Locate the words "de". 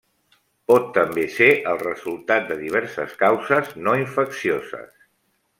2.53-2.59